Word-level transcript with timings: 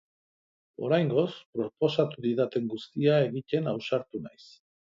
Oraingoz, 0.87 1.33
proposatu 1.57 2.25
didaten 2.29 2.67
guztia 2.75 3.23
egiten 3.29 3.73
ausartu 3.75 4.27
naiz. 4.29 4.53